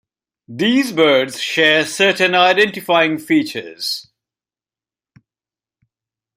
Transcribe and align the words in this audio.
These 0.47 0.93
birds 0.93 1.39
share 1.39 1.85
certain 1.85 2.33
identifying 2.33 3.19
features. 3.19 4.09